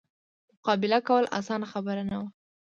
مقابله 0.53 0.97
کول 1.07 1.23
اسانه 1.39 1.65
خبره 1.73 2.03
نه 2.09 2.17
وه. 2.21 2.29